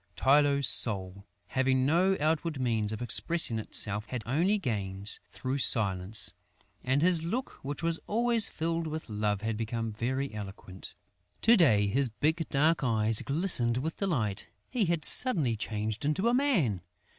[0.17, 6.33] Tylô's soul, having no outward means of expressing itself, had only gained through silence;
[6.83, 10.95] and his look, which was always filled with love, had become very eloquent.
[11.43, 16.33] To day his big dark eyes glistened with delight; he had suddenly changed into a
[16.33, 16.81] man!